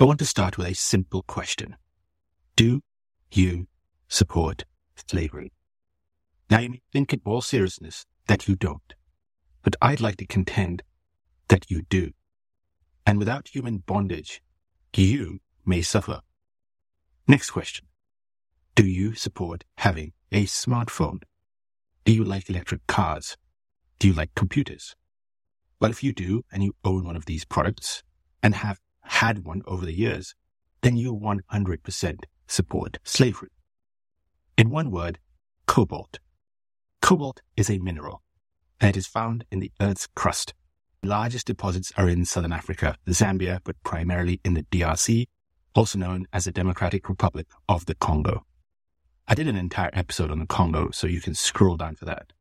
I 0.00 0.04
want 0.04 0.18
to 0.20 0.24
start 0.24 0.56
with 0.56 0.66
a 0.66 0.74
simple 0.74 1.22
question. 1.24 1.76
Do 2.56 2.80
you 3.30 3.66
support 4.08 4.64
slavery? 4.96 5.52
Now 6.48 6.60
you 6.60 6.70
may 6.70 6.80
think 6.90 7.12
in 7.12 7.20
all 7.26 7.42
seriousness 7.42 8.06
that 8.26 8.48
you 8.48 8.56
don't, 8.56 8.94
but 9.62 9.76
I'd 9.82 10.00
like 10.00 10.16
to 10.16 10.26
contend 10.26 10.82
that 11.48 11.70
you 11.70 11.82
do. 11.82 12.12
And 13.04 13.18
without 13.18 13.48
human 13.48 13.82
bondage, 13.84 14.40
you 14.96 15.40
may 15.66 15.82
suffer. 15.82 16.22
Next 17.28 17.50
question. 17.50 17.84
Do 18.74 18.86
you 18.86 19.14
support 19.14 19.64
having 19.76 20.14
a 20.32 20.46
smartphone? 20.46 21.24
Do 22.06 22.14
you 22.14 22.24
like 22.24 22.48
electric 22.48 22.86
cars? 22.86 23.36
Do 23.98 24.08
you 24.08 24.14
like 24.14 24.34
computers? 24.34 24.96
Well, 25.78 25.90
if 25.90 26.02
you 26.02 26.14
do 26.14 26.42
and 26.50 26.64
you 26.64 26.74
own 26.86 27.04
one 27.04 27.16
of 27.16 27.26
these 27.26 27.44
products 27.44 28.02
and 28.42 28.54
have 28.54 28.80
had 29.10 29.44
one 29.44 29.62
over 29.66 29.84
the 29.84 29.92
years, 29.92 30.34
then 30.82 30.96
you 30.96 31.14
100% 31.14 32.18
support 32.46 32.98
slavery. 33.04 33.50
In 34.56 34.70
one 34.70 34.90
word, 34.90 35.18
cobalt. 35.66 36.20
Cobalt 37.02 37.42
is 37.56 37.68
a 37.68 37.78
mineral 37.78 38.22
and 38.80 38.88
it 38.88 38.96
is 38.96 39.06
found 39.06 39.44
in 39.50 39.60
the 39.60 39.72
Earth's 39.80 40.06
crust. 40.14 40.54
Largest 41.02 41.46
deposits 41.46 41.92
are 41.96 42.08
in 42.08 42.24
southern 42.24 42.52
Africa, 42.52 42.96
Zambia, 43.08 43.60
but 43.64 43.82
primarily 43.82 44.40
in 44.44 44.54
the 44.54 44.62
DRC, 44.64 45.26
also 45.74 45.98
known 45.98 46.26
as 46.32 46.44
the 46.44 46.52
Democratic 46.52 47.08
Republic 47.08 47.46
of 47.68 47.86
the 47.86 47.94
Congo. 47.96 48.44
I 49.26 49.34
did 49.34 49.48
an 49.48 49.56
entire 49.56 49.90
episode 49.92 50.30
on 50.30 50.38
the 50.38 50.46
Congo, 50.46 50.90
so 50.92 51.06
you 51.06 51.20
can 51.20 51.34
scroll 51.34 51.76
down 51.76 51.96
for 51.96 52.04
that. 52.04 52.32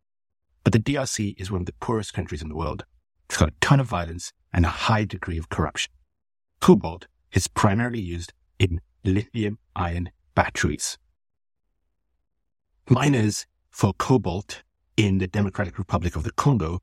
But 0.64 0.73
the 0.73 0.80
DRC 0.80 1.36
is 1.40 1.52
one 1.52 1.62
of 1.62 1.66
the 1.66 1.73
poorest 1.80 2.14
countries 2.14 2.42
in 2.42 2.50
the 2.50 2.56
world. 2.56 2.86
It's 3.28 3.38
got 3.38 3.50
a 3.50 3.59
ton 3.59 3.80
of 3.80 3.88
violence 3.88 4.34
and 4.54 4.66
a 4.66 4.70
high 4.70 5.06
degree 5.06 5.38
of 5.38 5.50
corruption. 5.50 5.92
Cobalt 6.59 7.07
is 7.31 7.47
primarily 7.47 8.02
used 8.02 8.33
in 8.57 8.81
lithium 9.03 9.59
ion 9.75 10.11
batteries. 10.35 10.97
Miners 12.89 13.45
for 13.69 13.93
cobalt 13.93 14.63
in 14.97 15.19
the 15.19 15.27
Democratic 15.27 15.77
Republic 15.77 16.15
of 16.15 16.23
the 16.23 16.31
Congo 16.31 16.81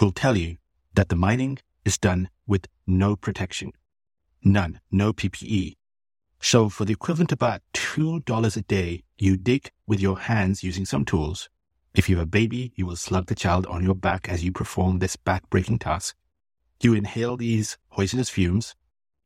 will 0.00 0.12
tell 0.12 0.36
you 0.36 0.56
that 0.94 1.08
the 1.08 1.16
mining 1.16 1.58
is 1.84 1.98
done 1.98 2.28
with 2.46 2.66
no 2.86 3.16
protection. 3.16 3.72
None. 4.44 4.80
No 4.92 5.12
PPE. 5.12 5.76
So 6.40 6.68
for 6.68 6.84
the 6.84 6.92
equivalent 6.92 7.32
of 7.32 7.38
about 7.38 7.62
$2 7.74 8.56
a 8.56 8.62
day, 8.62 9.02
you 9.18 9.36
dig 9.36 9.70
with 9.86 10.00
your 10.00 10.18
hands 10.20 10.62
using 10.62 10.84
some 10.84 11.04
tools. 11.04 11.48
If 11.94 12.08
you're 12.08 12.22
a 12.22 12.26
baby, 12.26 12.72
you 12.76 12.86
will 12.86 12.96
slug 12.96 13.26
the 13.26 13.34
child 13.34 13.66
on 13.66 13.82
your 13.82 13.96
back 13.96 14.28
as 14.28 14.44
you 14.44 14.52
perform 14.52 14.98
this 15.00 15.16
back-breaking 15.16 15.80
task. 15.80 16.14
You 16.80 16.94
inhale 16.94 17.36
these 17.36 17.76
poisonous 17.90 18.30
fumes. 18.30 18.76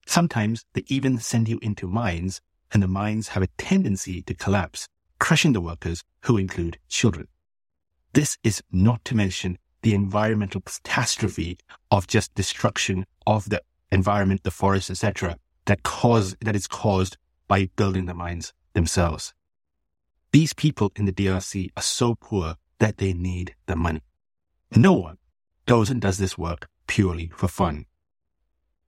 Sometimes 0.07 0.65
they 0.75 0.85
even 0.89 1.19
send 1.19 1.49
you 1.49 1.59
into 1.63 1.87
mines, 1.87 2.41
and 2.73 2.83
the 2.83 2.89
mines 2.89 3.29
have 3.29 3.43
a 3.43 3.49
tendency 3.59 4.23
to 4.23 4.35
collapse, 4.35 4.89
crushing 5.19 5.53
the 5.53 5.61
workers, 5.61 6.03
who 6.23 6.37
include 6.37 6.79
children. 6.89 7.29
This 8.13 8.39
is 8.43 8.63
not 8.71 9.05
to 9.07 9.15
mention 9.15 9.59
the 9.83 9.95
environmental 9.95 10.61
catastrophe 10.61 11.59
of 11.91 12.07
just 12.07 12.35
destruction 12.35 13.07
of 13.27 13.49
the 13.49 13.63
environment, 13.91 14.43
the 14.43 14.51
forests, 14.51 14.91
etc., 14.91 15.39
that 15.67 15.83
cause 15.83 16.37
that 16.41 16.57
is 16.57 16.67
caused 16.67 17.17
by 17.47 17.69
building 17.77 18.07
the 18.07 18.15
mines 18.15 18.53
themselves. 18.75 19.33
These 20.33 20.55
people 20.55 20.93
in 20.97 21.05
the 21.05 21.13
DRC 21.13 21.71
are 21.77 21.83
so 21.83 22.15
poor 22.15 22.57
that 22.79 22.97
they 22.99 23.13
need 23.13 23.55
the 23.67 23.77
money. 23.77 24.03
No 24.75 24.95
one 24.95 25.19
goes 25.67 25.91
and 25.91 26.01
does 26.01 26.19
this 26.19 26.39
work 26.39 26.69
purely 26.87 27.31
for 27.35 27.49
fun. 27.49 27.87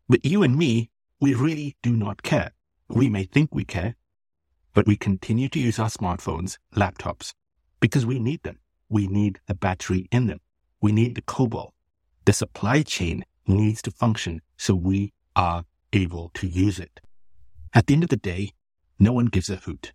But 0.09 0.25
you 0.25 0.43
and 0.43 0.57
me, 0.57 0.91
we 1.21 1.35
really 1.35 1.77
do 1.83 1.97
not 1.97 2.23
care. 2.23 2.53
We 2.89 3.09
may 3.09 3.25
think 3.25 3.55
we 3.55 3.65
care, 3.65 3.97
but 4.73 4.87
we 4.87 4.97
continue 4.97 5.49
to 5.49 5.59
use 5.59 5.79
our 5.79 5.89
smartphones, 5.89 6.59
laptops, 6.75 7.33
because 7.81 8.05
we 8.05 8.19
need 8.19 8.43
them. 8.43 8.59
We 8.89 9.07
need 9.07 9.41
the 9.47 9.55
battery 9.55 10.09
in 10.11 10.27
them. 10.27 10.41
We 10.81 10.93
need 10.93 11.15
the 11.15 11.23
cobalt. 11.23 11.73
The 12.25 12.33
supply 12.33 12.83
chain 12.83 13.25
needs 13.47 13.83
to 13.83 13.91
function 13.91 14.43
so 14.57 14.75
we 14.75 15.13
are 15.37 15.65
able 15.93 16.31
to 16.35 16.47
use 16.47 16.79
it. 16.79 17.01
At 17.73 17.87
the 17.87 17.95
end 17.95 18.05
of 18.05 18.11
the 18.11 18.17
day, 18.17 18.53
no 18.99 19.13
one 19.13 19.27
gives 19.27 19.51
a 19.51 19.57
hoot. 19.57 19.93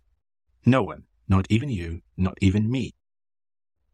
No 0.64 0.82
one, 0.82 1.04
not 1.28 1.46
even 1.50 1.68
you, 1.68 2.02
not 2.16 2.36
even 2.40 2.70
me. 2.70 2.94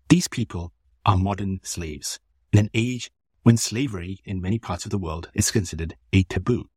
These 0.09 0.29
people 0.29 0.73
are 1.05 1.17
modern 1.17 1.61
slaves 1.63 2.19
in 2.53 2.59
an 2.59 2.71
age 2.75 3.11
when 3.43 3.57
slavery 3.57 4.21
in 4.25 4.41
many 4.41 4.59
parts 4.59 4.85
of 4.85 4.91
the 4.91 4.99
world 4.99 5.31
is 5.35 5.51
considered 5.51 5.97
a 6.13 6.23
taboo. 6.25 6.69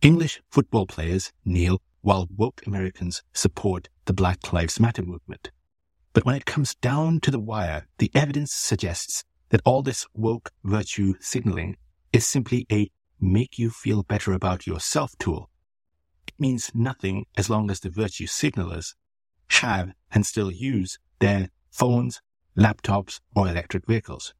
English 0.00 0.40
football 0.50 0.86
players 0.86 1.32
kneel 1.44 1.80
while 2.00 2.28
woke 2.34 2.62
Americans 2.66 3.22
support 3.32 3.88
the 4.06 4.12
Black 4.12 4.52
Lives 4.52 4.80
Matter 4.80 5.02
movement. 5.02 5.50
But 6.12 6.24
when 6.24 6.34
it 6.34 6.44
comes 6.44 6.74
down 6.76 7.20
to 7.20 7.30
the 7.30 7.38
wire, 7.38 7.86
the 7.98 8.10
evidence 8.14 8.52
suggests 8.52 9.24
that 9.50 9.62
all 9.64 9.82
this 9.82 10.06
woke 10.14 10.50
virtue 10.64 11.14
signaling 11.20 11.76
is 12.12 12.26
simply 12.26 12.66
a 12.70 12.90
make 13.20 13.58
you 13.58 13.70
feel 13.70 14.02
better 14.02 14.32
about 14.32 14.66
yourself 14.66 15.12
tool. 15.18 15.48
It 16.26 16.34
means 16.38 16.72
nothing 16.74 17.26
as 17.36 17.48
long 17.48 17.70
as 17.70 17.80
the 17.80 17.90
virtue 17.90 18.26
signalers 18.26 18.94
have 19.48 19.92
and 20.10 20.26
still 20.26 20.50
use 20.50 20.98
their 21.20 21.50
phones, 21.70 22.20
laptops, 22.56 23.20
or 23.34 23.48
electric 23.48 23.86
vehicles. 23.86 24.34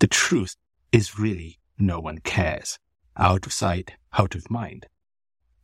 The 0.00 0.06
truth 0.06 0.56
is 0.92 1.18
really 1.18 1.58
no 1.78 1.98
one 2.00 2.18
cares. 2.18 2.78
Out 3.16 3.46
of 3.46 3.52
sight, 3.52 3.92
out 4.18 4.34
of 4.34 4.50
mind. 4.50 4.86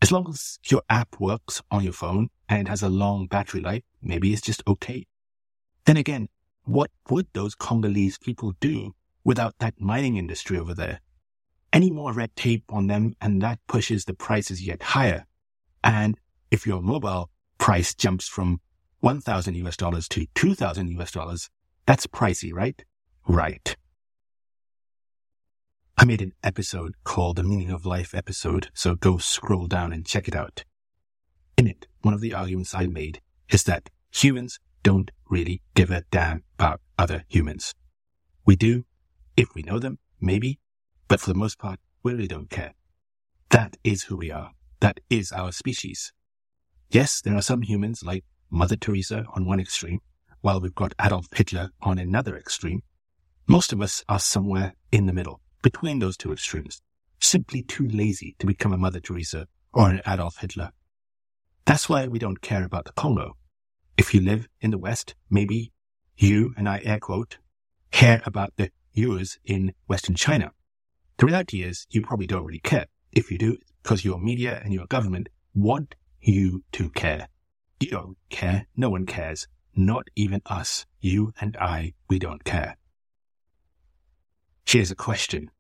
As 0.03 0.11
long 0.11 0.27
as 0.29 0.59
your 0.65 0.83
app 0.89 1.21
works 1.21 1.61
on 1.71 1.85
your 1.85 1.93
phone 1.93 2.31
and 2.49 2.69
has 2.69 2.83
a 2.83 2.89
long 2.89 3.27
battery 3.27 3.61
life, 3.61 3.83
maybe 4.01 4.33
it's 4.33 4.43
just 4.43 4.63
okay. 4.67 5.07
Then 5.85 5.97
again, 5.97 6.29
what 6.65 6.91
would 7.09 7.27
those 7.33 7.55
Congolese 7.55 8.19
people 8.19 8.55
do 8.61 8.95
without 9.25 9.55
that 9.59 9.81
mining 9.81 10.17
industry 10.17 10.59
over 10.59 10.75
there? 10.75 11.01
Any 11.73 11.91
more 11.91 12.13
red 12.13 12.35
tape 12.35 12.65
on 12.69 12.87
them 12.87 13.15
and 13.21 13.43
that 13.43 13.59
pushes 13.67 14.05
the 14.05 14.15
prices 14.15 14.67
yet 14.67 14.83
higher. 14.83 15.27
And 15.85 16.19
if 16.51 16.67
your 16.67 16.83
mobile 16.83 17.31
price 17.59 17.95
jumps 17.95 18.27
from 18.27 18.61
1000 19.01 19.55
US 19.55 19.77
dollars 19.77 20.09
to 20.09 20.27
2000 20.35 20.89
US 21.01 21.11
dollars, 21.11 21.51
that's 21.87 22.07
pricey, 22.07 22.53
right? 22.53 22.85
Right. 23.27 23.77
I 26.01 26.07
made 26.07 26.23
an 26.23 26.33
episode 26.43 26.95
called 27.05 27.37
the 27.37 27.43
Meaning 27.43 27.69
of 27.69 27.85
Life 27.85 28.15
episode, 28.15 28.71
so 28.73 28.95
go 28.95 29.19
scroll 29.19 29.67
down 29.67 29.93
and 29.93 30.07
check 30.07 30.29
it 30.29 30.35
out. 30.35 30.65
In 31.59 31.67
it, 31.67 31.89
one 32.01 32.15
of 32.15 32.23
the 32.23 32.33
arguments 32.33 32.75
I 32.75 32.87
made 32.87 33.21
is 33.51 33.65
that 33.65 33.91
humans 34.11 34.59
don't 34.83 35.11
really 35.29 35.61
give 35.75 35.91
a 35.91 36.05
damn 36.11 36.43
about 36.59 36.81
other 36.99 37.25
humans. 37.29 37.75
We 38.47 38.57
do, 38.57 38.87
if 39.37 39.55
we 39.55 39.61
know 39.61 39.79
them, 39.79 39.99
maybe, 40.23 40.59
but 41.07 41.21
for 41.21 41.29
the 41.29 41.39
most 41.39 41.59
part, 41.59 41.79
we 42.03 42.13
really 42.15 42.29
don't 42.29 42.49
care. 42.49 42.73
That 43.51 43.77
is 43.85 44.05
who 44.05 44.17
we 44.17 44.31
are. 44.31 44.53
That 44.81 45.01
is 45.11 45.33
our 45.33 45.53
species. 45.53 46.15
Yes, 46.89 47.21
there 47.21 47.37
are 47.37 47.43
some 47.43 47.61
humans 47.61 48.03
like 48.03 48.25
Mother 48.49 48.77
Teresa 48.77 49.27
on 49.35 49.45
one 49.45 49.61
extreme, 49.61 50.01
while 50.41 50.63
we've 50.63 50.75
got 50.75 50.95
Adolf 50.99 51.27
Hitler 51.31 51.73
on 51.83 51.99
another 51.99 52.39
extreme. 52.39 52.85
Most 53.47 53.71
of 53.71 53.83
us 53.83 54.03
are 54.09 54.19
somewhere 54.19 54.77
in 54.91 55.05
the 55.05 55.13
middle 55.13 55.43
between 55.63 55.99
those 55.99 56.17
two 56.17 56.33
extremes, 56.33 56.83
simply 57.21 57.63
too 57.63 57.87
lazy 57.89 58.37
to 58.39 58.47
become 58.47 58.73
a 58.73 58.79
Mother 58.79 59.01
Teresa 59.01 59.47
or 59.73 59.91
an 59.91 60.01
Adolf 60.07 60.39
Hitler. 60.39 60.71
That's 61.65 61.89
why 61.89 62.07
we 62.07 62.19
don't 62.19 62.41
care 62.41 62.65
about 62.65 62.87
the 62.87 62.93
Congo. 62.93 63.37
If 63.97 64.15
you 64.15 64.21
live 64.21 64.49
in 64.61 64.71
the 64.71 64.79
West, 64.79 65.15
maybe 65.29 65.73
you, 66.17 66.55
and 66.57 66.69
I 66.69 66.81
air 66.85 66.99
quote, 66.99 67.39
care 67.91 68.23
about 68.25 68.53
the 68.57 68.71
Uyghurs 68.97 69.39
in 69.45 69.75
Western 69.87 70.15
China. 70.15 70.53
The 71.19 71.27
reality 71.27 71.63
is 71.63 71.87
you 71.91 72.03
probably 72.03 72.27
don't 72.27 72.45
really 72.45 72.61
care. 72.61 72.87
If 73.13 73.31
you 73.31 73.39
do, 73.39 73.59
because 73.83 74.05
your 74.05 74.19
media 74.19 74.61
and 74.65 74.73
your 74.73 74.87
government 74.87 75.29
want 75.55 75.95
you 76.21 76.65
to 76.73 76.91
care. 76.91 77.29
You 77.81 77.91
don't 77.91 78.17
care. 78.29 78.67
No 78.77 78.91
one 78.91 79.07
cares. 79.07 79.47
Not 79.75 80.09
even 80.17 80.43
us. 80.47 80.87
You 81.01 81.33
and 81.41 81.57
I, 81.57 81.95
we 82.09 82.19
don't 82.19 82.45
care. 82.45 82.77
Here's 84.71 84.93
a 84.93 84.95
question. 84.95 85.51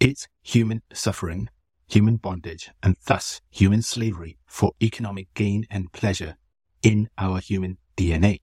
Is 0.00 0.28
human 0.42 0.80
suffering, 0.94 1.50
human 1.86 2.16
bondage, 2.16 2.70
and 2.82 2.96
thus 3.04 3.42
human 3.50 3.82
slavery 3.82 4.38
for 4.46 4.72
economic 4.82 5.34
gain 5.34 5.66
and 5.68 5.92
pleasure 5.92 6.38
in 6.82 7.10
our 7.18 7.38
human 7.38 7.76
DNA? 7.98 8.40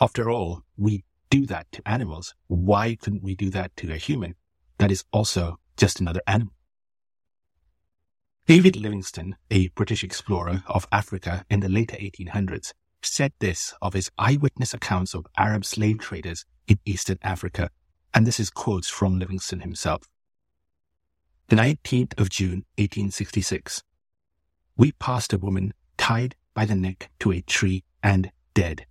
After 0.00 0.28
all, 0.28 0.62
we 0.76 1.04
do 1.30 1.46
that 1.46 1.70
to 1.70 1.88
animals. 1.88 2.34
Why 2.48 2.96
couldn't 2.96 3.22
we 3.22 3.36
do 3.36 3.48
that 3.50 3.76
to 3.76 3.92
a 3.92 3.96
human 3.96 4.34
that 4.78 4.90
is 4.90 5.04
also 5.12 5.60
just 5.76 6.00
another 6.00 6.22
animal? 6.26 6.54
David 8.48 8.74
Livingstone, 8.74 9.36
a 9.52 9.68
British 9.68 10.02
explorer 10.02 10.64
of 10.66 10.88
Africa 10.90 11.44
in 11.48 11.60
the 11.60 11.68
later 11.68 11.94
1800s, 11.94 12.72
said 13.02 13.34
this 13.38 13.72
of 13.80 13.92
his 13.92 14.10
eyewitness 14.18 14.74
accounts 14.74 15.14
of 15.14 15.28
Arab 15.36 15.64
slave 15.64 16.00
traders 16.00 16.44
in 16.66 16.80
Eastern 16.84 17.18
Africa 17.22 17.70
and 18.14 18.26
this 18.26 18.38
is 18.38 18.48
quotes 18.48 18.88
from 18.88 19.18
Livingstone 19.18 19.60
himself. 19.60 20.08
The 21.48 21.56
19th 21.56 22.18
of 22.18 22.30
June, 22.30 22.64
1866. 22.78 23.82
We 24.76 24.92
passed 24.92 25.32
a 25.32 25.38
woman 25.38 25.74
tied 25.98 26.36
by 26.54 26.64
the 26.64 26.76
neck 26.76 27.10
to 27.18 27.32
a 27.32 27.42
tree 27.42 27.82
and 28.02 28.30
dead. 28.54 28.86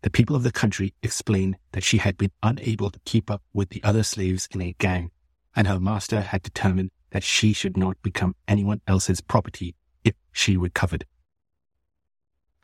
The 0.00 0.10
people 0.10 0.34
of 0.34 0.42
the 0.42 0.52
country 0.52 0.94
explained 1.02 1.56
that 1.72 1.84
she 1.84 1.98
had 1.98 2.16
been 2.16 2.32
unable 2.42 2.90
to 2.90 3.00
keep 3.04 3.30
up 3.30 3.42
with 3.52 3.68
the 3.68 3.82
other 3.84 4.02
slaves 4.02 4.48
in 4.50 4.60
a 4.62 4.74
gang, 4.78 5.10
and 5.54 5.66
her 5.66 5.78
master 5.78 6.22
had 6.22 6.42
determined 6.42 6.90
that 7.10 7.22
she 7.22 7.52
should 7.52 7.76
not 7.76 8.00
become 8.02 8.34
anyone 8.48 8.80
else's 8.86 9.20
property 9.20 9.76
if 10.04 10.14
she 10.32 10.56
recovered. 10.56 11.06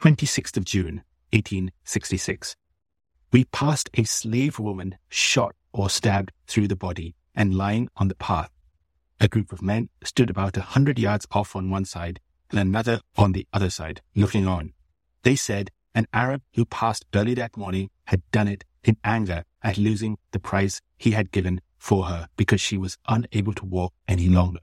26th 0.03 0.57
of 0.57 0.65
June, 0.65 1.03
1866. 1.33 2.57
We 3.33 3.45
passed 3.45 3.91
a 3.95 4.05
slave 4.05 4.59
woman 4.59 4.97
shot 5.09 5.55
or 5.73 5.91
stabbed 5.91 6.33
through 6.47 6.69
the 6.69 6.77
body 6.77 7.15
and 7.35 7.55
lying 7.55 7.89
on 7.97 8.09
the 8.09 8.15
path. 8.15 8.51
A 9.21 9.29
group 9.29 9.53
of 9.53 9.63
men 9.63 9.89
stood 10.03 10.31
about 10.31 10.57
a 10.57 10.63
hundred 10.63 10.99
yards 10.99 11.27
off 11.31 11.55
on 11.55 11.71
one 11.71 11.85
side 11.85 12.21
and 12.51 12.59
another 12.59 13.01
on 13.17 13.33
the 13.33 13.47
other 13.53 13.71
side, 13.71 14.01
looking 14.15 14.47
on. 14.47 14.73
They 15.23 15.37
said 15.37 15.71
an 15.95 16.07
Arab 16.13 16.43
who 16.55 16.65
passed 16.65 17.05
early 17.15 17.35
that 17.35 17.57
morning 17.57 17.91
had 18.07 18.23
done 18.31 18.49
it 18.49 18.65
in 18.83 18.97
anger 19.05 19.45
at 19.63 19.79
losing 19.79 20.17
the 20.33 20.41
price 20.41 20.81
he 20.97 21.11
had 21.11 21.31
given 21.31 21.61
for 21.79 22.07
her 22.07 22.29
because 22.37 22.61
she 22.61 22.77
was 22.77 22.99
unable 23.09 23.53
to 23.55 23.65
walk 23.65 23.93
any 24.09 24.29
longer. 24.29 24.61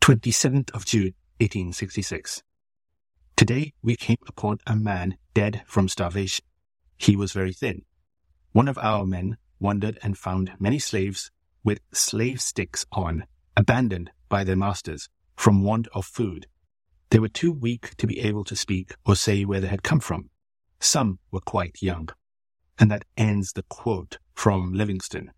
27th 0.00 0.70
of 0.72 0.84
June, 0.84 1.14
1866. 1.38 2.42
Today 3.36 3.72
we 3.82 3.96
came 3.96 4.18
upon 4.28 4.58
a 4.66 4.76
man 4.76 5.16
dead 5.32 5.62
from 5.66 5.88
starvation. 5.88 6.44
He 6.98 7.16
was 7.16 7.32
very 7.32 7.52
thin. 7.52 7.82
One 8.54 8.68
of 8.68 8.78
our 8.78 9.04
men 9.04 9.36
wandered 9.58 9.98
and 10.00 10.16
found 10.16 10.52
many 10.60 10.78
slaves 10.78 11.32
with 11.64 11.80
slave 11.92 12.40
sticks 12.40 12.86
on, 12.92 13.24
abandoned 13.56 14.12
by 14.28 14.44
their 14.44 14.54
masters 14.54 15.08
from 15.34 15.64
want 15.64 15.88
of 15.92 16.06
food. 16.06 16.46
They 17.10 17.18
were 17.18 17.28
too 17.28 17.50
weak 17.50 17.96
to 17.96 18.06
be 18.06 18.20
able 18.20 18.44
to 18.44 18.54
speak 18.54 18.94
or 19.04 19.16
say 19.16 19.44
where 19.44 19.60
they 19.60 19.66
had 19.66 19.82
come 19.82 19.98
from. 19.98 20.30
Some 20.78 21.18
were 21.32 21.40
quite 21.40 21.82
young. 21.82 22.10
And 22.78 22.92
that 22.92 23.04
ends 23.16 23.54
the 23.54 23.64
quote 23.64 24.18
from 24.34 24.72
Livingstone. 24.72 25.32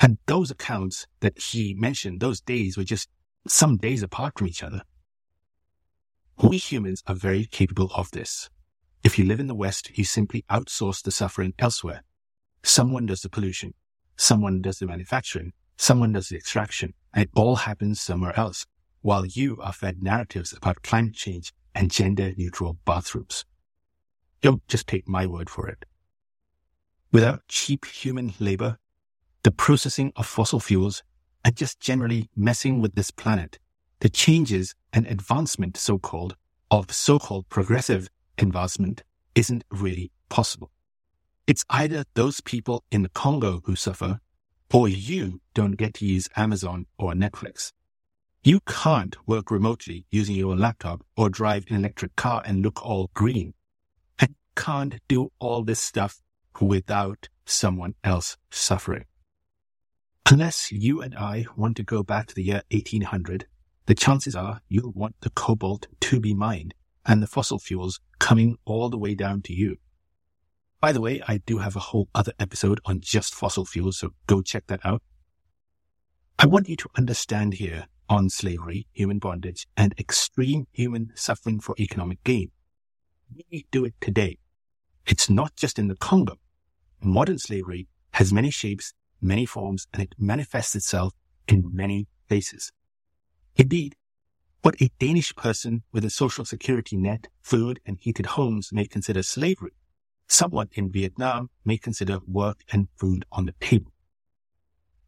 And 0.00 0.18
those 0.26 0.50
accounts 0.50 1.06
that 1.20 1.38
he 1.40 1.74
mentioned, 1.74 2.18
those 2.18 2.40
days 2.40 2.76
were 2.76 2.82
just 2.82 3.08
some 3.46 3.76
days 3.76 4.02
apart 4.02 4.32
from 4.36 4.48
each 4.48 4.64
other. 4.64 4.82
We 6.42 6.56
humans 6.56 7.04
are 7.06 7.14
very 7.14 7.44
capable 7.44 7.92
of 7.94 8.10
this. 8.10 8.50
If 9.04 9.16
you 9.16 9.24
live 9.24 9.38
in 9.38 9.46
the 9.46 9.54
West, 9.54 9.96
you 9.96 10.02
simply 10.02 10.44
outsource 10.50 11.04
the 11.04 11.12
suffering 11.12 11.54
elsewhere. 11.60 12.02
Someone 12.66 13.06
does 13.06 13.20
the 13.20 13.28
pollution. 13.28 13.74
Someone 14.16 14.60
does 14.60 14.80
the 14.80 14.86
manufacturing. 14.86 15.52
Someone 15.76 16.12
does 16.12 16.30
the 16.30 16.36
extraction. 16.36 16.94
And 17.14 17.22
it 17.22 17.30
all 17.36 17.54
happens 17.54 18.00
somewhere 18.00 18.36
else, 18.36 18.66
while 19.02 19.24
you 19.24 19.56
are 19.60 19.72
fed 19.72 20.02
narratives 20.02 20.52
about 20.52 20.82
climate 20.82 21.14
change 21.14 21.52
and 21.76 21.92
gender 21.92 22.32
neutral 22.36 22.76
bathrooms. 22.84 23.44
Don't 24.40 24.66
just 24.66 24.88
take 24.88 25.06
my 25.06 25.26
word 25.26 25.48
for 25.48 25.68
it. 25.68 25.84
Without 27.12 27.46
cheap 27.46 27.84
human 27.86 28.34
labor, 28.40 28.78
the 29.44 29.52
processing 29.52 30.12
of 30.16 30.26
fossil 30.26 30.58
fuels, 30.58 31.04
and 31.44 31.54
just 31.54 31.78
generally 31.78 32.28
messing 32.34 32.82
with 32.82 32.96
this 32.96 33.12
planet, 33.12 33.60
the 34.00 34.08
changes 34.08 34.74
and 34.92 35.06
advancement, 35.06 35.76
so 35.76 35.98
called, 36.00 36.34
of 36.72 36.92
so 36.92 37.20
called 37.20 37.48
progressive 37.48 38.08
advancement 38.38 39.04
isn't 39.36 39.62
really 39.70 40.10
possible. 40.28 40.72
It's 41.46 41.64
either 41.70 42.04
those 42.14 42.40
people 42.40 42.82
in 42.90 43.02
the 43.02 43.08
Congo 43.08 43.60
who 43.64 43.76
suffer, 43.76 44.18
or 44.72 44.88
you 44.88 45.40
don't 45.54 45.76
get 45.76 45.94
to 45.94 46.04
use 46.04 46.28
Amazon 46.34 46.86
or 46.98 47.12
Netflix. 47.12 47.72
You 48.42 48.58
can't 48.66 49.16
work 49.28 49.50
remotely 49.50 50.06
using 50.10 50.34
your 50.34 50.56
laptop 50.56 51.02
or 51.16 51.30
drive 51.30 51.66
an 51.68 51.76
electric 51.76 52.16
car 52.16 52.42
and 52.44 52.62
look 52.62 52.84
all 52.84 53.10
green. 53.14 53.54
And 54.18 54.34
can't 54.56 54.96
do 55.06 55.30
all 55.38 55.62
this 55.62 55.78
stuff 55.78 56.20
without 56.60 57.28
someone 57.44 57.94
else 58.02 58.36
suffering. 58.50 59.04
Unless 60.28 60.72
you 60.72 61.00
and 61.00 61.14
I 61.14 61.46
want 61.56 61.76
to 61.76 61.84
go 61.84 62.02
back 62.02 62.26
to 62.26 62.34
the 62.34 62.42
year 62.42 62.62
1800, 62.72 63.46
the 63.86 63.94
chances 63.94 64.34
are 64.34 64.62
you'll 64.68 64.92
want 64.92 65.14
the 65.20 65.30
cobalt 65.30 65.86
to 66.00 66.18
be 66.18 66.34
mined 66.34 66.74
and 67.04 67.22
the 67.22 67.28
fossil 67.28 67.60
fuels 67.60 68.00
coming 68.18 68.56
all 68.64 68.88
the 68.88 68.98
way 68.98 69.14
down 69.14 69.42
to 69.42 69.52
you. 69.52 69.76
By 70.80 70.92
the 70.92 71.00
way, 71.00 71.22
I 71.26 71.38
do 71.38 71.58
have 71.58 71.74
a 71.74 71.80
whole 71.80 72.08
other 72.14 72.32
episode 72.38 72.80
on 72.84 73.00
just 73.00 73.34
fossil 73.34 73.64
fuels, 73.64 73.98
so 73.98 74.10
go 74.26 74.42
check 74.42 74.66
that 74.66 74.84
out. 74.84 75.02
I 76.38 76.46
want 76.46 76.68
you 76.68 76.76
to 76.76 76.88
understand 76.96 77.54
here 77.54 77.86
on 78.10 78.28
slavery, 78.28 78.86
human 78.92 79.18
bondage, 79.18 79.66
and 79.76 79.94
extreme 79.98 80.66
human 80.72 81.12
suffering 81.14 81.60
for 81.60 81.74
economic 81.80 82.22
gain. 82.24 82.50
We 83.50 83.66
do 83.70 83.86
it 83.86 83.94
today. 84.02 84.38
It's 85.06 85.30
not 85.30 85.56
just 85.56 85.78
in 85.78 85.88
the 85.88 85.96
Congo. 85.96 86.36
Modern 87.02 87.38
slavery 87.38 87.88
has 88.12 88.32
many 88.32 88.50
shapes, 88.50 88.92
many 89.20 89.46
forms, 89.46 89.86
and 89.94 90.02
it 90.02 90.14
manifests 90.18 90.76
itself 90.76 91.14
in 91.48 91.70
many 91.72 92.06
places. 92.28 92.70
Indeed, 93.56 93.96
what 94.60 94.80
a 94.80 94.90
Danish 94.98 95.34
person 95.36 95.84
with 95.90 96.04
a 96.04 96.10
social 96.10 96.44
security 96.44 96.96
net, 96.96 97.28
food, 97.40 97.80
and 97.86 97.98
heated 97.98 98.26
homes 98.26 98.72
may 98.72 98.86
consider 98.86 99.22
slavery 99.22 99.72
someone 100.28 100.68
in 100.72 100.90
Vietnam 100.90 101.50
may 101.64 101.78
consider 101.78 102.18
work 102.26 102.62
and 102.72 102.88
food 102.96 103.24
on 103.32 103.46
the 103.46 103.54
table. 103.60 103.92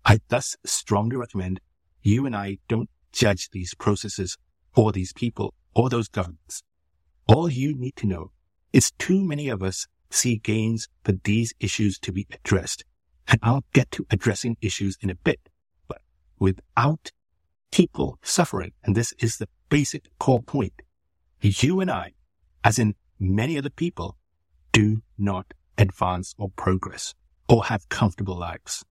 I 0.05 0.21
thus 0.29 0.57
strongly 0.65 1.17
recommend 1.17 1.61
you 2.03 2.27
and 2.27 2.35
I 2.35 2.59
don't 2.69 2.89
judge 3.13 3.51
these 3.51 3.75
processes 3.75 4.37
or 4.75 4.93
these 4.93 5.13
people 5.13 5.55
or 5.75 5.89
those 5.89 6.09
governments. 6.09 6.63
All 7.27 7.51
you 7.51 7.75
need 7.77 7.97
to 7.97 8.07
know 8.07 8.31
is 8.73 8.93
too 8.93 9.23
many 9.23 9.49
of 9.49 9.63
us 9.63 9.87
see 10.11 10.37
gains 10.37 10.89
for 11.05 11.13
these 11.13 11.53
issues 11.61 11.99
to 12.01 12.13
be 12.13 12.27
addressed. 12.31 12.85
And 13.27 13.39
I'll 13.43 13.65
get 13.73 13.91
to 13.93 14.07
addressing 14.11 14.57
issues 14.63 14.97
in 15.01 15.11
a 15.11 15.15
bit, 15.15 15.51
but 15.87 16.01
without 16.39 17.11
people 17.71 18.19
suffering, 18.23 18.73
and 18.85 18.95
this 18.95 19.13
is 19.19 19.37
the 19.37 19.49
basic 19.69 20.09
core 20.19 20.43
point, 20.43 20.81
you 21.41 21.81
and 21.81 21.91
I, 21.91 22.13
as 22.65 22.79
in 22.79 22.95
many 23.21 23.59
other 23.59 23.71
people, 23.71 24.17
do 24.73 25.03
not 25.17 25.55
advance 25.77 26.35
or 26.39 26.51
progress 26.51 27.15
or 27.49 27.65
have 27.65 27.89
comfortable 27.89 28.37
lives. 28.37 28.85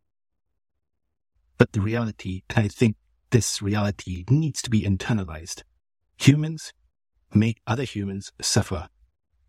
But 1.57 1.73
the 1.73 1.81
reality, 1.81 2.43
and 2.49 2.65
I 2.65 2.67
think 2.67 2.95
this 3.31 3.61
reality 3.61 4.23
needs 4.29 4.61
to 4.61 4.69
be 4.69 4.83
internalized. 4.83 5.63
Humans 6.19 6.73
make 7.33 7.61
other 7.67 7.83
humans 7.83 8.31
suffer, 8.41 8.89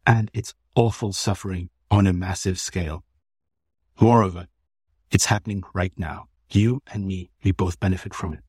and 0.07 0.31
it's 0.35 0.55
awful 0.75 1.13
suffering 1.13 1.71
on 1.91 2.07
a 2.07 2.13
massive 2.13 2.59
scale. 2.59 3.05
Moreover, 4.01 4.47
it's 5.11 5.27
happening 5.27 5.63
right 5.75 5.93
now. 5.97 6.29
You 6.51 6.83
and 6.93 7.07
me, 7.07 7.31
we 7.45 7.53
both 7.53 7.81
benefit 7.81 8.15
from 8.15 8.35
it. 8.35 8.41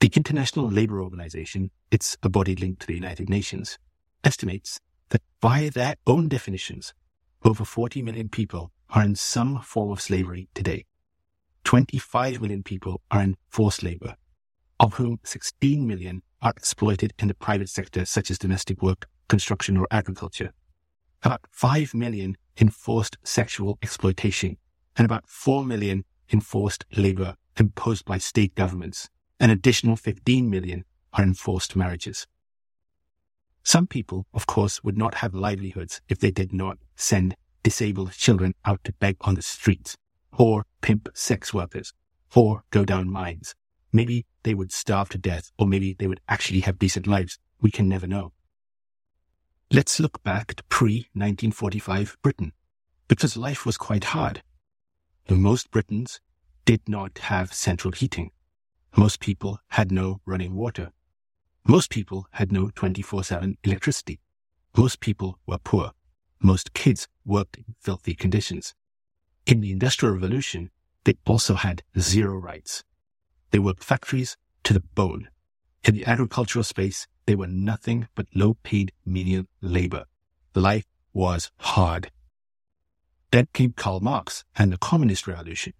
The 0.00 0.10
International 0.16 0.68
Labour 0.68 1.00
Organization, 1.00 1.70
it's 1.90 2.16
a 2.22 2.28
body 2.28 2.56
linked 2.56 2.80
to 2.80 2.86
the 2.88 2.94
United 2.94 3.28
Nations, 3.28 3.78
estimates 4.24 4.80
that 5.12 5.22
by 5.40 5.68
their 5.68 5.94
own 6.06 6.26
definitions, 6.26 6.94
over 7.44 7.64
40 7.64 8.02
million 8.02 8.28
people 8.28 8.72
are 8.90 9.04
in 9.04 9.14
some 9.14 9.60
form 9.60 9.92
of 9.92 10.00
slavery 10.00 10.48
today. 10.54 10.86
25 11.64 12.40
million 12.40 12.62
people 12.62 13.02
are 13.10 13.20
in 13.20 13.36
forced 13.48 13.82
labor, 13.82 14.16
of 14.80 14.94
whom 14.94 15.20
16 15.22 15.86
million 15.86 16.22
are 16.40 16.50
exploited 16.56 17.12
in 17.18 17.28
the 17.28 17.34
private 17.34 17.68
sector, 17.68 18.04
such 18.06 18.30
as 18.30 18.38
domestic 18.38 18.82
work, 18.82 19.06
construction, 19.28 19.76
or 19.76 19.86
agriculture. 19.90 20.52
About 21.22 21.42
5 21.50 21.94
million 21.94 22.36
in 22.56 22.70
forced 22.70 23.18
sexual 23.22 23.78
exploitation, 23.82 24.56
and 24.96 25.04
about 25.04 25.28
4 25.28 25.62
million 25.62 26.04
in 26.30 26.40
forced 26.40 26.86
labor 26.96 27.36
imposed 27.58 28.06
by 28.06 28.16
state 28.16 28.54
governments. 28.54 29.10
An 29.38 29.50
additional 29.50 29.96
15 29.96 30.48
million 30.48 30.84
are 31.12 31.22
in 31.22 31.34
forced 31.34 31.76
marriages. 31.76 32.26
Some 33.64 33.86
people, 33.86 34.26
of 34.34 34.46
course, 34.46 34.82
would 34.82 34.98
not 34.98 35.16
have 35.16 35.34
livelihoods 35.34 36.00
if 36.08 36.18
they 36.18 36.30
did 36.30 36.52
not 36.52 36.78
send 36.96 37.36
disabled 37.62 38.12
children 38.12 38.54
out 38.64 38.82
to 38.84 38.92
beg 38.94 39.16
on 39.20 39.34
the 39.34 39.42
streets, 39.42 39.96
or 40.36 40.64
pimp 40.80 41.08
sex 41.14 41.54
workers, 41.54 41.92
or 42.34 42.64
go 42.70 42.84
down 42.84 43.10
mines. 43.10 43.54
Maybe 43.92 44.26
they 44.42 44.54
would 44.54 44.72
starve 44.72 45.08
to 45.10 45.18
death, 45.18 45.52
or 45.58 45.66
maybe 45.66 45.94
they 45.94 46.08
would 46.08 46.20
actually 46.28 46.60
have 46.60 46.78
decent 46.78 47.06
lives. 47.06 47.38
We 47.60 47.70
can 47.70 47.88
never 47.88 48.06
know. 48.06 48.32
Let's 49.70 50.00
look 50.00 50.22
back 50.22 50.54
to 50.54 50.64
pre 50.64 51.08
1945 51.12 52.16
Britain, 52.22 52.52
because 53.06 53.36
life 53.36 53.64
was 53.64 53.78
quite 53.78 54.04
hard. 54.04 54.42
Most 55.30 55.70
Britons 55.70 56.20
did 56.64 56.88
not 56.88 57.18
have 57.18 57.54
central 57.54 57.92
heating. 57.92 58.32
Most 58.96 59.20
people 59.20 59.58
had 59.68 59.90
no 59.90 60.20
running 60.26 60.54
water. 60.54 60.90
Most 61.64 61.90
people 61.90 62.26
had 62.32 62.50
no 62.50 62.68
24-7 62.68 63.56
electricity. 63.62 64.18
Most 64.76 64.98
people 64.98 65.38
were 65.46 65.58
poor. 65.58 65.92
Most 66.40 66.74
kids 66.74 67.06
worked 67.24 67.56
in 67.56 67.76
filthy 67.80 68.14
conditions. 68.14 68.74
In 69.46 69.60
the 69.60 69.70
Industrial 69.70 70.12
Revolution, 70.12 70.70
they 71.04 71.14
also 71.24 71.54
had 71.54 71.84
zero 71.98 72.36
rights. 72.36 72.82
They 73.52 73.60
worked 73.60 73.84
factories 73.84 74.36
to 74.64 74.72
the 74.72 74.80
bone. 74.80 75.28
In 75.84 75.94
the 75.94 76.04
agricultural 76.04 76.64
space, 76.64 77.06
they 77.26 77.36
were 77.36 77.46
nothing 77.46 78.08
but 78.16 78.26
low 78.34 78.54
paid 78.64 78.90
menial 79.06 79.44
labor. 79.60 80.06
Life 80.56 80.86
was 81.12 81.52
hard. 81.58 82.10
Then 83.30 83.46
came 83.52 83.72
Karl 83.72 84.00
Marx 84.00 84.44
and 84.56 84.72
the 84.72 84.78
communist 84.78 85.28
revolution. 85.28 85.74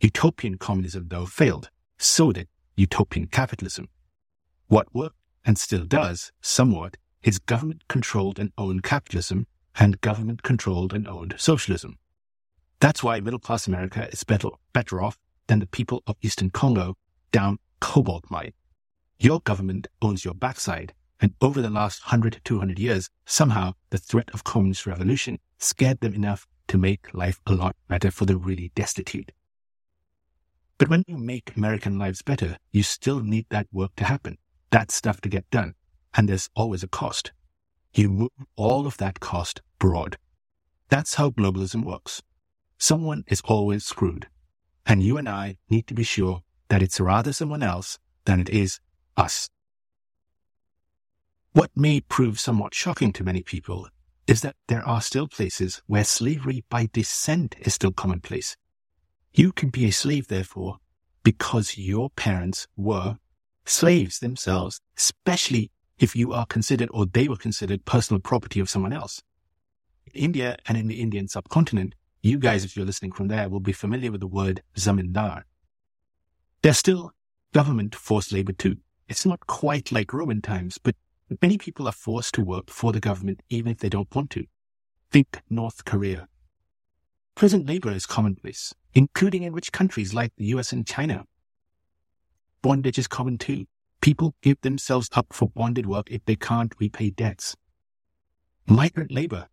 Utopian 0.00 0.58
communism, 0.58 1.08
though, 1.08 1.26
failed. 1.26 1.70
So 1.96 2.32
did 2.32 2.48
utopian 2.76 3.28
capitalism. 3.28 3.88
What 4.68 4.94
worked 4.94 5.16
and 5.44 5.58
still 5.58 5.84
does 5.84 6.32
somewhat 6.40 6.96
is 7.22 7.38
government 7.38 7.86
controlled 7.88 8.38
and 8.38 8.52
owned 8.56 8.82
capitalism 8.82 9.46
and 9.78 10.00
government 10.00 10.42
controlled 10.42 10.92
and 10.92 11.06
owned 11.06 11.34
socialism. 11.36 11.98
That's 12.80 13.02
why 13.02 13.20
middle 13.20 13.38
class 13.38 13.66
America 13.66 14.08
is 14.10 14.24
better, 14.24 14.48
better 14.72 15.02
off 15.02 15.18
than 15.46 15.58
the 15.58 15.66
people 15.66 16.02
of 16.06 16.16
Eastern 16.22 16.50
Congo 16.50 16.96
down 17.32 17.58
cobalt 17.80 18.24
mine. 18.30 18.52
Your 19.18 19.40
government 19.40 19.86
owns 20.02 20.24
your 20.24 20.34
backside. 20.34 20.92
And 21.20 21.34
over 21.40 21.62
the 21.62 21.70
last 21.70 22.02
100 22.06 22.34
to 22.34 22.40
200 22.40 22.78
years, 22.78 23.08
somehow 23.24 23.74
the 23.90 23.98
threat 23.98 24.28
of 24.34 24.44
communist 24.44 24.86
revolution 24.86 25.38
scared 25.58 26.00
them 26.00 26.12
enough 26.12 26.46
to 26.68 26.76
make 26.76 27.14
life 27.14 27.40
a 27.46 27.54
lot 27.54 27.76
better 27.88 28.10
for 28.10 28.26
the 28.26 28.36
really 28.36 28.72
destitute. 28.74 29.32
But 30.76 30.88
when 30.88 31.04
you 31.06 31.16
make 31.16 31.56
American 31.56 31.98
lives 31.98 32.22
better, 32.22 32.58
you 32.72 32.82
still 32.82 33.20
need 33.20 33.46
that 33.50 33.68
work 33.72 33.94
to 33.96 34.04
happen, 34.04 34.38
that 34.70 34.90
stuff 34.90 35.20
to 35.22 35.28
get 35.28 35.50
done. 35.50 35.74
And 36.14 36.28
there's 36.28 36.48
always 36.54 36.82
a 36.82 36.88
cost. 36.88 37.32
You 37.94 38.08
move 38.08 38.30
all 38.56 38.86
of 38.86 38.96
that 38.98 39.20
cost 39.20 39.62
broad. 39.78 40.16
That's 40.88 41.14
how 41.14 41.30
globalism 41.30 41.84
works. 41.84 42.22
Someone 42.78 43.24
is 43.28 43.40
always 43.44 43.84
screwed. 43.84 44.28
And 44.86 45.02
you 45.02 45.16
and 45.16 45.28
I 45.28 45.56
need 45.70 45.86
to 45.86 45.94
be 45.94 46.02
sure 46.02 46.42
that 46.68 46.82
it's 46.82 47.00
rather 47.00 47.32
someone 47.32 47.62
else 47.62 47.98
than 48.24 48.40
it 48.40 48.50
is 48.50 48.80
us. 49.16 49.48
What 51.52 51.70
may 51.76 52.00
prove 52.00 52.40
somewhat 52.40 52.74
shocking 52.74 53.12
to 53.12 53.24
many 53.24 53.42
people 53.42 53.88
is 54.26 54.40
that 54.40 54.56
there 54.68 54.86
are 54.86 55.00
still 55.00 55.28
places 55.28 55.82
where 55.86 56.04
slavery 56.04 56.64
by 56.68 56.88
descent 56.92 57.54
is 57.60 57.74
still 57.74 57.92
commonplace. 57.92 58.56
You 59.32 59.52
can 59.52 59.68
be 59.68 59.86
a 59.86 59.92
slave, 59.92 60.28
therefore, 60.28 60.78
because 61.22 61.78
your 61.78 62.10
parents 62.10 62.66
were 62.76 63.18
slaves 63.64 64.18
themselves, 64.18 64.80
especially 64.96 65.70
if 65.98 66.16
you 66.16 66.32
are 66.32 66.46
considered 66.46 66.88
or 66.92 67.06
they 67.06 67.28
were 67.28 67.36
considered 67.36 67.84
personal 67.84 68.20
property 68.20 68.60
of 68.60 68.68
someone 68.68 68.92
else. 68.92 69.22
In 70.06 70.24
India 70.24 70.56
and 70.66 70.76
in 70.76 70.86
the 70.86 71.00
Indian 71.00 71.28
subcontinent, 71.28 71.94
you 72.22 72.38
guys, 72.38 72.64
if 72.64 72.76
you're 72.76 72.86
listening 72.86 73.12
from 73.12 73.28
there, 73.28 73.48
will 73.48 73.60
be 73.60 73.72
familiar 73.72 74.10
with 74.10 74.20
the 74.20 74.26
word 74.26 74.62
zamindar. 74.76 75.42
There's 76.62 76.78
still 76.78 77.12
government 77.52 77.94
forced 77.94 78.32
labor 78.32 78.52
too. 78.52 78.78
It's 79.08 79.26
not 79.26 79.46
quite 79.46 79.92
like 79.92 80.12
Roman 80.12 80.40
times, 80.40 80.78
but 80.78 80.96
many 81.42 81.58
people 81.58 81.86
are 81.86 81.92
forced 81.92 82.34
to 82.34 82.42
work 82.42 82.70
for 82.70 82.92
the 82.92 83.00
government 83.00 83.42
even 83.50 83.72
if 83.72 83.78
they 83.78 83.90
don't 83.90 84.14
want 84.14 84.30
to. 84.30 84.46
Think 85.10 85.42
North 85.50 85.84
Korea. 85.84 86.28
Prison 87.34 87.66
labor 87.66 87.90
is 87.90 88.06
commonplace, 88.06 88.74
including 88.94 89.42
in 89.42 89.52
rich 89.52 89.72
countries 89.72 90.14
like 90.14 90.32
the 90.36 90.46
US 90.46 90.72
and 90.72 90.86
China. 90.86 91.26
Bondage 92.64 92.98
is 92.98 93.06
common 93.06 93.36
too. 93.36 93.66
People 94.00 94.34
give 94.40 94.58
themselves 94.62 95.10
up 95.12 95.26
for 95.34 95.50
bonded 95.50 95.84
work 95.84 96.10
if 96.10 96.24
they 96.24 96.34
can't 96.34 96.72
repay 96.80 97.10
debts. 97.10 97.54
Migrant 98.66 99.12
labor. 99.12 99.48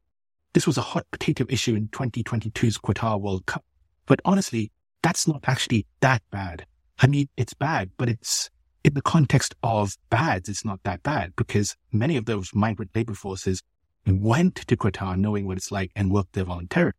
This 0.54 0.66
was 0.66 0.78
a 0.78 0.82
hot 0.82 1.06
potato 1.12 1.46
issue 1.50 1.76
in 1.76 1.90
2022's 1.90 2.78
Qatar 2.78 3.20
World 3.20 3.46
Cup. 3.48 3.66
But 4.06 4.22
honestly, 4.24 4.72
that's 5.04 5.28
not 5.28 5.44
actually 5.46 5.88
that 6.00 6.22
bad. 6.32 6.66
I 7.00 7.08
mean, 7.08 7.28
it's 7.36 7.54
bad, 7.54 7.92
but 7.98 8.08
it's 8.08 8.50
in 8.86 8.94
the 8.94 9.02
context 9.02 9.56
of 9.62 9.98
bad, 10.10 10.48
it's 10.48 10.64
not 10.64 10.80
that 10.84 11.04
bad 11.04 11.34
because 11.36 11.76
many 11.92 12.16
of 12.16 12.24
those 12.28 12.56
migrant 12.56 12.92
labor 12.96 13.14
forces 13.14 13.62
went 14.08 14.56
to 14.56 14.78
Qatar 14.78 15.18
knowing 15.18 15.46
what 15.46 15.58
it's 15.58 15.70
like 15.70 15.92
and 15.98 16.12
worked 16.12 16.32
there 16.32 16.46
voluntarily. 16.46 16.94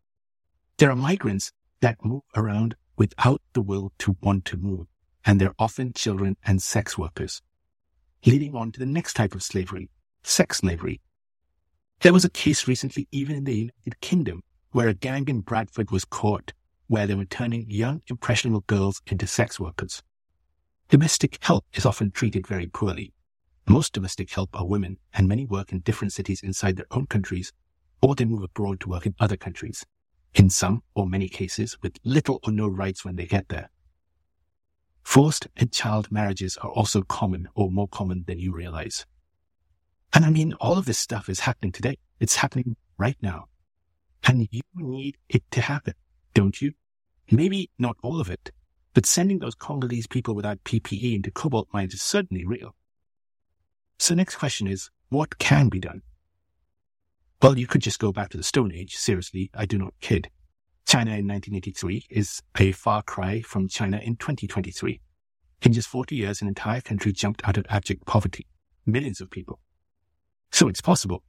There 0.76 0.90
are 0.90 0.96
migrants 0.96 1.52
that 1.80 2.04
move 2.04 2.20
around 2.36 2.76
without 2.98 3.40
the 3.54 3.62
will 3.62 3.92
to 4.00 4.18
want 4.20 4.44
to 4.44 4.58
move, 4.58 4.88
and 5.24 5.40
they're 5.40 5.54
often 5.58 5.92
children 5.92 6.36
and 6.44 6.62
sex 6.62 6.98
workers. 6.98 7.42
Leading 8.24 8.54
on 8.54 8.72
to 8.72 8.80
the 8.80 8.86
next 8.86 9.14
type 9.14 9.34
of 9.34 9.42
slavery, 9.42 9.90
sex 10.22 10.58
slavery. 10.58 11.00
There 12.00 12.12
was 12.12 12.24
a 12.24 12.30
case 12.30 12.66
recently, 12.66 13.08
even 13.12 13.36
in 13.36 13.44
the 13.44 13.54
United 13.54 14.00
Kingdom, 14.00 14.42
where 14.72 14.88
a 14.88 14.94
gang 14.94 15.28
in 15.28 15.40
Bradford 15.40 15.90
was 15.90 16.04
caught, 16.04 16.52
where 16.86 17.06
they 17.06 17.14
were 17.14 17.24
turning 17.24 17.70
young, 17.70 18.02
impressionable 18.08 18.64
girls 18.66 19.00
into 19.06 19.26
sex 19.26 19.60
workers. 19.60 20.02
Domestic 20.88 21.38
help 21.42 21.64
is 21.74 21.86
often 21.86 22.10
treated 22.10 22.46
very 22.46 22.66
poorly. 22.66 23.12
Most 23.68 23.92
domestic 23.92 24.30
help 24.30 24.50
are 24.54 24.66
women, 24.66 24.98
and 25.14 25.28
many 25.28 25.46
work 25.46 25.72
in 25.72 25.80
different 25.80 26.12
cities 26.12 26.42
inside 26.42 26.76
their 26.76 26.86
own 26.90 27.06
countries, 27.06 27.52
or 28.02 28.14
they 28.14 28.24
move 28.24 28.42
abroad 28.42 28.80
to 28.80 28.88
work 28.88 29.06
in 29.06 29.14
other 29.20 29.36
countries. 29.36 29.86
In 30.34 30.50
some 30.50 30.82
or 30.94 31.06
many 31.06 31.28
cases, 31.28 31.78
with 31.82 31.98
little 32.04 32.40
or 32.44 32.52
no 32.52 32.66
rights 32.66 33.04
when 33.04 33.16
they 33.16 33.26
get 33.26 33.48
there. 33.48 33.70
Forced 35.02 35.48
and 35.56 35.72
child 35.72 36.10
marriages 36.10 36.56
are 36.58 36.70
also 36.70 37.02
common 37.02 37.48
or 37.54 37.70
more 37.70 37.88
common 37.88 38.24
than 38.26 38.38
you 38.38 38.52
realize. 38.52 39.04
And 40.14 40.24
I 40.24 40.30
mean, 40.30 40.54
all 40.54 40.78
of 40.78 40.84
this 40.84 40.98
stuff 40.98 41.28
is 41.28 41.40
happening 41.40 41.72
today. 41.72 41.98
It's 42.20 42.36
happening 42.36 42.76
right 42.98 43.16
now. 43.20 43.46
And 44.24 44.48
you 44.50 44.60
need 44.76 45.16
it 45.28 45.42
to 45.50 45.60
happen, 45.60 45.94
don't 46.34 46.60
you? 46.60 46.72
Maybe 47.30 47.70
not 47.78 47.96
all 48.02 48.20
of 48.20 48.30
it, 48.30 48.52
but 48.94 49.06
sending 49.06 49.38
those 49.38 49.54
Congolese 49.54 50.06
people 50.06 50.34
without 50.34 50.62
PPE 50.64 51.16
into 51.16 51.30
cobalt 51.30 51.68
mines 51.72 51.94
is 51.94 52.02
certainly 52.02 52.44
real. 52.44 52.74
So 53.98 54.14
next 54.14 54.36
question 54.36 54.66
is, 54.66 54.90
what 55.08 55.38
can 55.38 55.68
be 55.68 55.80
done? 55.80 56.02
Well, 57.40 57.58
you 57.58 57.66
could 57.66 57.82
just 57.82 57.98
go 57.98 58.12
back 58.12 58.28
to 58.30 58.36
the 58.36 58.42
Stone 58.42 58.72
Age. 58.72 58.94
Seriously, 58.94 59.50
I 59.54 59.66
do 59.66 59.78
not 59.78 59.94
kid. 60.00 60.30
China 60.92 61.12
in 61.12 61.26
1983 61.26 62.04
is 62.10 62.42
a 62.58 62.70
far 62.72 63.00
cry 63.00 63.40
from 63.40 63.66
China 63.66 63.96
in 63.96 64.14
2023. 64.14 65.00
In 65.62 65.72
just 65.72 65.88
40 65.88 66.14
years, 66.14 66.42
an 66.42 66.48
entire 66.48 66.82
country 66.82 67.14
jumped 67.14 67.40
out 67.48 67.56
of 67.56 67.64
abject 67.70 68.04
poverty. 68.04 68.46
Millions 68.84 69.18
of 69.22 69.30
people. 69.30 69.58
So 70.50 70.68
it's 70.68 70.82
possible. 70.82 71.22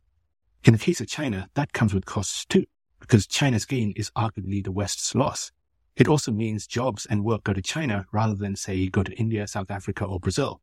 In 0.65 0.73
the 0.73 0.79
case 0.79 0.99
of 0.99 1.07
China, 1.07 1.47
that 1.53 1.71
comes 1.71 1.93
with 1.93 2.03
costs 2.03 2.43
too, 2.43 2.65
because 2.99 3.25
China's 3.25 3.63
gain 3.63 3.93
is 3.95 4.11
arguably 4.17 4.61
the 4.61 4.73
West's 4.73 5.15
loss. 5.15 5.49
It 5.95 6.09
also 6.09 6.33
means 6.33 6.67
jobs 6.67 7.05
and 7.05 7.23
work 7.23 7.45
go 7.45 7.53
to 7.53 7.61
China 7.61 8.05
rather 8.11 8.35
than, 8.35 8.57
say, 8.57 8.89
go 8.89 9.01
to 9.01 9.13
India, 9.13 9.47
South 9.47 9.71
Africa, 9.71 10.03
or 10.03 10.19
Brazil. 10.19 10.59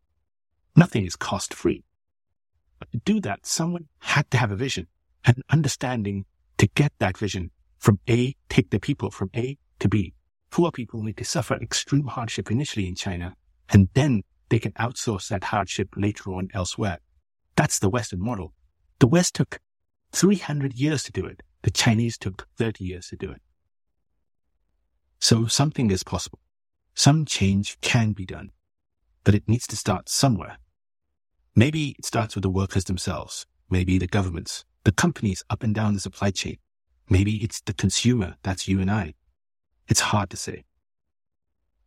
Nothing 0.76 1.06
is 1.06 1.16
cost 1.16 1.54
free. 1.54 1.84
But 2.78 2.92
to 2.92 2.98
do 2.98 3.18
that, 3.22 3.46
someone 3.46 3.88
had 4.00 4.30
to 4.30 4.36
have 4.36 4.52
a 4.52 4.56
vision 4.56 4.88
an 5.24 5.36
understanding 5.48 6.26
to 6.58 6.66
get 6.66 6.92
that 6.98 7.16
vision 7.16 7.50
from 7.80 7.98
A, 8.08 8.36
take 8.48 8.70
the 8.70 8.78
people 8.78 9.10
from 9.10 9.30
A 9.34 9.58
to 9.80 9.88
B. 9.88 10.14
Poor 10.50 10.70
people 10.70 11.02
need 11.02 11.16
to 11.16 11.24
suffer 11.24 11.54
extreme 11.54 12.06
hardship 12.06 12.50
initially 12.50 12.86
in 12.86 12.94
China, 12.94 13.34
and 13.70 13.88
then 13.94 14.22
they 14.50 14.58
can 14.58 14.72
outsource 14.72 15.28
that 15.28 15.44
hardship 15.44 15.88
later 15.96 16.32
on 16.34 16.48
elsewhere. 16.52 16.98
That's 17.56 17.78
the 17.78 17.88
Western 17.88 18.20
model. 18.20 18.52
The 18.98 19.06
West 19.06 19.34
took 19.34 19.60
300 20.12 20.74
years 20.74 21.04
to 21.04 21.12
do 21.12 21.24
it. 21.24 21.42
The 21.62 21.70
Chinese 21.70 22.18
took 22.18 22.46
30 22.56 22.84
years 22.84 23.08
to 23.08 23.16
do 23.16 23.30
it. 23.30 23.40
So 25.18 25.46
something 25.46 25.90
is 25.90 26.02
possible. 26.02 26.40
Some 26.94 27.24
change 27.24 27.78
can 27.80 28.12
be 28.12 28.26
done, 28.26 28.50
but 29.24 29.34
it 29.34 29.48
needs 29.48 29.66
to 29.68 29.76
start 29.76 30.08
somewhere. 30.08 30.58
Maybe 31.54 31.94
it 31.98 32.04
starts 32.04 32.34
with 32.34 32.42
the 32.42 32.50
workers 32.50 32.84
themselves, 32.84 33.46
maybe 33.70 33.98
the 33.98 34.06
governments, 34.06 34.64
the 34.84 34.92
companies 34.92 35.42
up 35.48 35.62
and 35.62 35.74
down 35.74 35.94
the 35.94 36.00
supply 36.00 36.30
chain. 36.30 36.58
Maybe 37.10 37.36
it's 37.44 37.60
the 37.60 37.74
consumer, 37.74 38.36
that's 38.42 38.66
you 38.66 38.80
and 38.80 38.90
I. 38.90 39.12
It's 39.88 40.00
hard 40.00 40.30
to 40.30 40.38
say. 40.38 40.64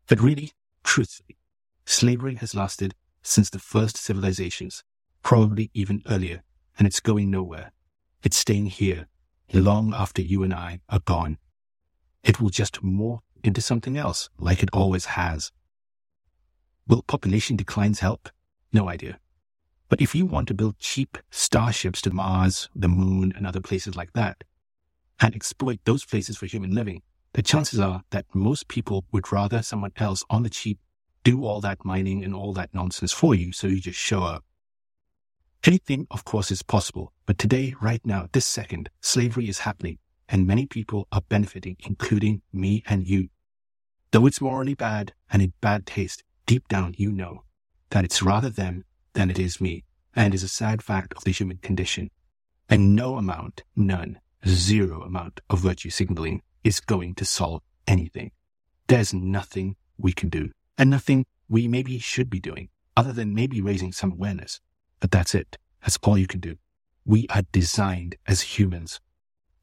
But 0.07 0.21
really, 0.21 0.51
truthfully, 0.83 1.37
slavery 1.85 2.35
has 2.35 2.53
lasted 2.53 2.93
since 3.23 3.49
the 3.49 3.57
first 3.57 3.97
civilizations, 3.97 4.83
probably 5.23 5.71
even 5.73 6.03
earlier, 6.07 6.43
and 6.77 6.85
it's 6.85 6.99
going 6.99 7.31
nowhere. 7.31 7.71
It's 8.21 8.37
staying 8.37 8.67
here 8.67 9.07
long 9.51 9.93
after 9.95 10.21
you 10.21 10.43
and 10.43 10.53
I 10.53 10.81
are 10.89 10.99
gone 10.99 11.39
it 12.23 12.39
will 12.39 12.49
just 12.49 12.81
morph 12.81 13.19
into 13.43 13.61
something 13.61 13.97
else, 13.97 14.29
like 14.39 14.63
it 14.63 14.69
always 14.71 15.05
has. 15.05 15.51
Will 16.87 17.01
population 17.01 17.57
declines 17.57 17.99
help? 17.99 18.29
No 18.71 18.89
idea. 18.89 19.19
But 19.89 20.01
if 20.01 20.15
you 20.15 20.25
want 20.25 20.47
to 20.47 20.53
build 20.53 20.79
cheap 20.79 21.17
starships 21.29 22.01
to 22.01 22.11
Mars, 22.11 22.69
the 22.73 22.87
moon, 22.87 23.33
and 23.35 23.45
other 23.45 23.59
places 23.59 23.95
like 23.95 24.13
that, 24.13 24.43
and 25.23 25.33
exploit 25.33 25.79
those 25.85 26.03
places 26.03 26.37
for 26.37 26.47
human 26.47 26.75
living, 26.75 27.01
the 27.31 27.41
chances 27.41 27.79
are 27.79 28.03
that 28.11 28.25
most 28.33 28.67
people 28.67 29.05
would 29.13 29.31
rather 29.31 29.61
someone 29.61 29.93
else 29.95 30.23
on 30.29 30.43
the 30.43 30.49
cheap 30.49 30.77
do 31.23 31.45
all 31.45 31.61
that 31.61 31.85
mining 31.85 32.25
and 32.25 32.35
all 32.35 32.51
that 32.51 32.73
nonsense 32.73 33.13
for 33.13 33.33
you 33.33 33.53
so 33.53 33.65
you 33.65 33.79
just 33.79 33.97
show 33.97 34.23
up. 34.23 34.43
Anything, 35.63 36.05
of 36.11 36.25
course, 36.25 36.51
is 36.51 36.61
possible, 36.61 37.13
but 37.25 37.37
today, 37.37 37.73
right 37.81 38.05
now, 38.05 38.27
this 38.33 38.45
second, 38.45 38.89
slavery 38.99 39.47
is 39.47 39.59
happening 39.59 39.97
and 40.27 40.45
many 40.45 40.65
people 40.65 41.07
are 41.13 41.21
benefiting, 41.29 41.77
including 41.79 42.41
me 42.51 42.83
and 42.85 43.07
you. 43.07 43.29
Though 44.11 44.25
it's 44.25 44.41
morally 44.41 44.73
bad 44.73 45.13
and 45.31 45.41
in 45.41 45.53
bad 45.61 45.85
taste, 45.85 46.23
deep 46.45 46.67
down 46.67 46.95
you 46.97 47.11
know 47.13 47.45
that 47.91 48.03
it's 48.03 48.21
rather 48.21 48.49
them 48.49 48.83
than 49.13 49.29
it 49.29 49.39
is 49.39 49.61
me, 49.61 49.85
and 50.15 50.33
is 50.33 50.43
a 50.43 50.49
sad 50.49 50.83
fact 50.83 51.13
of 51.13 51.23
the 51.23 51.31
human 51.31 51.57
condition. 51.59 52.09
And 52.67 52.93
no 52.93 53.17
amount, 53.17 53.63
none, 53.75 54.19
zero 54.47 55.01
amount 55.01 55.41
of 55.49 55.59
virtue 55.59 55.89
signaling 55.89 56.41
is 56.63 56.79
going 56.79 57.15
to 57.15 57.25
solve 57.25 57.61
anything. 57.87 58.31
There's 58.87 59.13
nothing 59.13 59.75
we 59.97 60.13
can 60.13 60.29
do, 60.29 60.51
and 60.77 60.89
nothing 60.89 61.25
we 61.49 61.67
maybe 61.67 61.99
should 61.99 62.29
be 62.29 62.39
doing, 62.39 62.69
other 62.97 63.13
than 63.13 63.33
maybe 63.33 63.61
raising 63.61 63.91
some 63.91 64.11
awareness. 64.11 64.59
But 64.99 65.11
that's 65.11 65.35
it. 65.35 65.57
That's 65.81 65.97
all 66.03 66.17
you 66.17 66.27
can 66.27 66.39
do. 66.39 66.57
We 67.05 67.27
are 67.29 67.43
designed 67.51 68.15
as 68.27 68.41
humans 68.41 68.99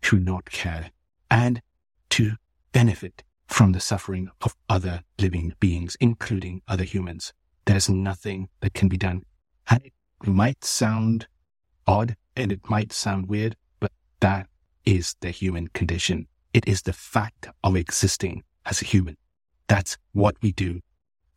to 0.02 0.18
not 0.18 0.50
care 0.50 0.90
and 1.30 1.62
to 2.10 2.32
benefit 2.72 3.22
from 3.46 3.72
the 3.72 3.80
suffering 3.80 4.28
of 4.42 4.54
other 4.68 5.02
living 5.18 5.54
beings, 5.60 5.96
including 6.00 6.62
other 6.68 6.84
humans. 6.84 7.32
There's 7.64 7.88
nothing 7.88 8.48
that 8.60 8.74
can 8.74 8.88
be 8.88 8.96
done. 8.96 9.22
And 9.68 9.82
it 9.84 9.92
might 10.26 10.64
sound 10.64 11.26
odd 11.86 12.16
and 12.36 12.52
it 12.52 12.68
might 12.68 12.92
sound 12.92 13.28
weird, 13.28 13.56
but 13.80 13.92
that 14.20 14.46
is 14.84 15.16
the 15.20 15.30
human 15.30 15.68
condition. 15.68 16.26
It 16.52 16.66
is 16.66 16.82
the 16.82 16.92
fact 16.92 17.48
of 17.62 17.76
existing 17.76 18.42
as 18.66 18.82
a 18.82 18.84
human. 18.84 19.16
That's 19.68 19.98
what 20.12 20.36
we 20.42 20.52
do. 20.52 20.80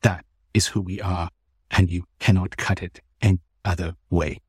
That 0.02 0.26
is 0.54 0.68
who 0.68 0.82
we 0.82 1.00
are. 1.02 1.30
And 1.72 1.90
you 1.90 2.06
cannot 2.20 2.58
cut 2.58 2.82
it 2.82 3.02
any 3.22 3.40
other 3.66 3.96
way. 4.10 4.40